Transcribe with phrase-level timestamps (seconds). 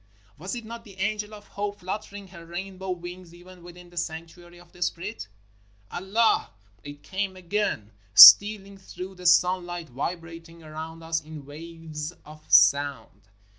[0.35, 3.97] Was it not the angel of Hope flut tering her rainbow wings, even within the
[3.97, 5.27] sanctuary of the Spirit?
[5.91, 6.49] "Allah!"
[6.83, 13.27] It came again, stealing through the sunlight, vibrating around us in waves of sound.